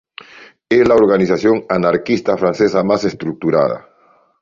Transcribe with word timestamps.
Es 0.67 0.87
la 0.87 0.95
organización 0.95 1.63
anarquista 1.69 2.35
francesa 2.35 2.83
más 2.83 3.03
estructurada. 3.03 3.87